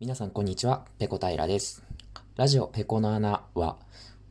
[0.00, 1.84] 皆さんこんにちは、ペコ平です。
[2.34, 3.76] ラジオペコの穴は、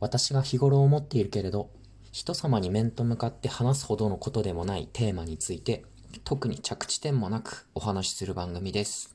[0.00, 1.70] 私が日頃思っているけれど、
[2.10, 5.84] 人様に面と向かって話すほどのことでもないテーマについて、
[6.24, 9.14] 特に着地点もなくお話しする番組です。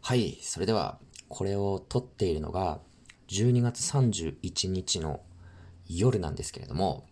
[0.00, 2.78] はい、それでは、これを撮っているのが、
[3.30, 5.22] 12月31日の
[5.88, 7.08] 夜なんですけれども、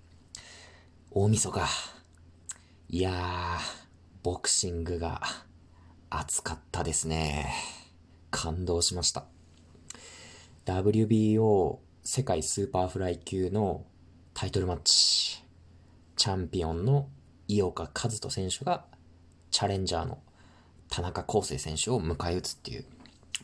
[1.11, 1.67] 大晦日。
[2.91, 3.59] いやー、
[4.23, 5.21] ボクシングが
[6.13, 7.55] 熱かったですね。
[8.33, 9.27] 感動しました。
[10.67, 13.85] WBO 世界スーパーフライ級の
[14.35, 15.45] タイトルマッチ。
[16.17, 17.09] チャンピオンの
[17.47, 18.85] 井岡一翔選手が
[19.53, 20.19] チャレンジャーの
[20.91, 22.85] 田中恒成選手を迎え撃つっていう、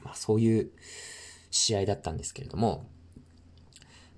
[0.02, 0.70] まあそういう
[1.52, 2.88] 試合だったんですけれども、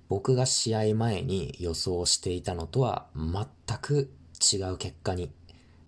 [0.07, 4.11] 僕が試合前に予想していたのとは全く
[4.51, 5.31] 違う結果に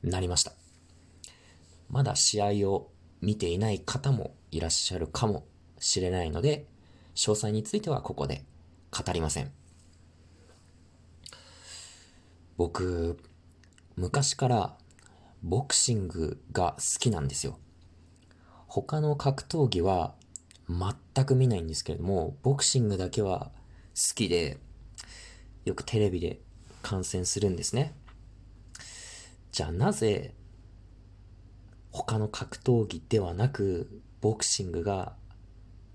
[0.04, 0.61] なりました。
[1.92, 5.46] まだ試合を見ていない方もいらっしゃるかも
[5.78, 6.66] しれないので、
[7.16, 8.46] 詳細についてはここで
[8.90, 9.52] 語りません。
[12.56, 13.20] 僕、
[13.98, 14.78] 昔から
[15.44, 17.60] ボクシングが好きなんですよ。
[18.68, 20.16] 他の格闘技は
[20.70, 23.52] 全く見ないんですけれども、ボクシングだけは
[23.96, 24.60] 好きで、
[25.66, 26.40] よくテレビで
[26.82, 27.94] 観戦するんですね。
[29.52, 30.34] じゃあなぜ
[31.92, 35.16] 他の格闘技ではなく、ボクシングが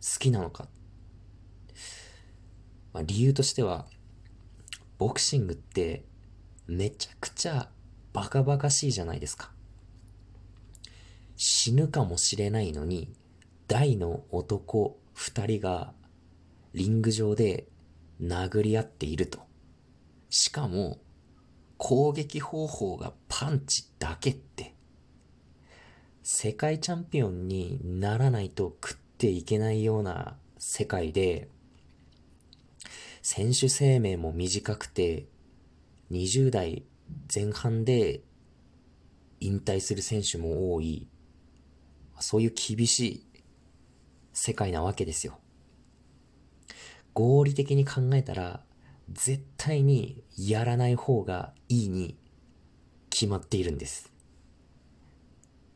[0.03, 0.69] 好きなのか。
[2.93, 3.87] まあ、理由としては、
[4.99, 6.05] ボクシングって
[6.67, 7.71] めちゃくちゃ
[8.13, 9.53] バカバカしいじゃないですか。
[11.37, 13.13] 死ぬかもしれないのに、
[13.69, 15.93] 大の男二人が
[16.73, 17.69] リング上で
[18.23, 19.41] 殴り合っていると。
[20.31, 20.99] しかも、
[21.79, 24.76] 攻撃方法がパンチだけって、
[26.29, 31.49] 世界チャンピオンにならないと食っていけないような世界で、
[33.23, 35.27] 選手生命も短くて、
[36.11, 36.83] 20代
[37.33, 38.23] 前半で
[39.39, 41.06] 引退する選手も多い、
[42.19, 43.27] そういう厳しい
[44.33, 45.39] 世界なわけですよ。
[47.15, 48.65] 合理的に考えたら、
[49.12, 52.19] 絶対にやらない方がいいに
[53.11, 54.17] 決まっているんです。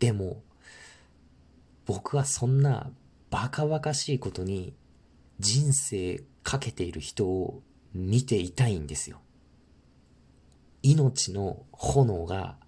[0.00, 0.42] でも、
[1.92, 2.92] 僕はそんな
[3.30, 4.76] バカバカしいことに
[5.40, 9.20] 人生かけている人を見ていたいんですよ。
[10.84, 12.58] 命の炎が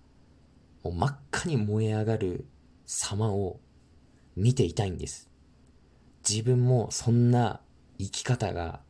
[0.83, 2.47] もう真っ赤に燃え上がる
[2.85, 3.61] 様を
[4.35, 5.31] 見ていたいんです。
[6.29, 7.61] 自分もそんな
[8.01, 8.81] 生き方が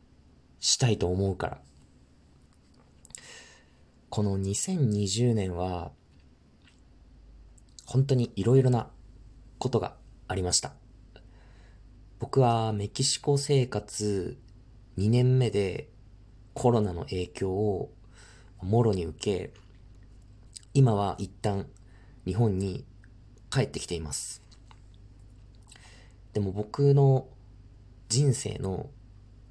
[0.59, 1.61] したいと思うから。
[4.09, 5.91] この2020年は
[7.85, 8.89] 本当にいろいろな
[9.59, 10.01] ことが
[10.33, 10.73] ありました。
[12.17, 14.35] 僕はメキシコ生活
[14.97, 15.89] 2年目で
[16.55, 17.91] コロナの影響を
[18.59, 19.53] もろに受け、
[20.73, 21.67] 今は一旦
[22.25, 22.83] 日本に
[23.51, 24.41] 帰ってきています。
[26.33, 27.27] でも僕の
[28.09, 28.89] 人生の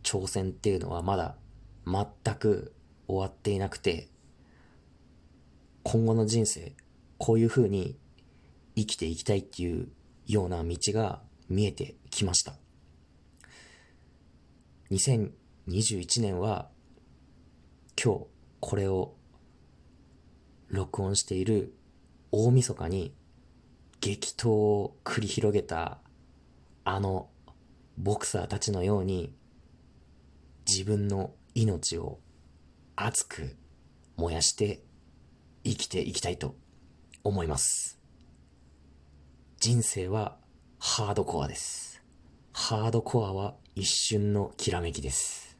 [0.02, 1.36] 挑戦っていうのはまだ
[1.86, 2.74] 全く
[3.06, 4.08] 終わっていなくて、
[5.84, 6.74] 今後の人生、
[7.18, 7.96] こういう風に
[8.74, 9.86] 生きていきたいっていう
[10.32, 11.20] ような道が
[11.50, 12.54] 見えてきました。
[14.90, 16.68] 2021年は
[18.02, 18.26] 今日
[18.60, 19.14] これを
[20.68, 21.74] 録音している
[22.30, 23.14] 大晦日に
[24.00, 25.98] 激闘を繰り広げた
[26.84, 27.28] あの
[27.98, 29.34] ボクサーたちのように
[30.66, 32.18] 自分の命を
[32.96, 33.56] 熱く
[34.16, 34.82] 燃やして
[35.64, 36.56] 生きていきたいと
[37.22, 38.01] 思います。
[39.62, 40.38] 人生は
[40.80, 42.02] ハードコアです。
[42.52, 45.56] ハードコアは一瞬のきらめきです。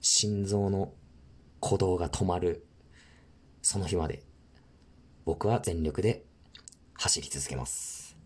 [0.00, 0.92] 心臓の
[1.60, 2.64] 鼓動が止まる
[3.60, 4.22] その日まで
[5.24, 6.22] 僕は全力で
[6.94, 8.16] 走り続けます。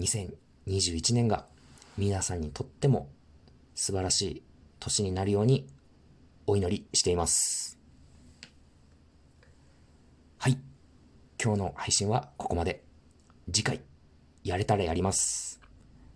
[0.00, 1.46] 2021年が
[1.96, 3.08] 皆さんにとっても
[3.76, 4.42] 素晴らしい
[4.80, 5.68] 年になるように
[6.48, 7.78] お祈りしています。
[10.38, 10.58] はい。
[11.40, 12.84] 今日の配信はここまで。
[13.52, 13.80] 次回、
[14.42, 15.60] やれたらやります。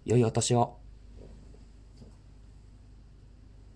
[0.05, 0.80] 良いお年を。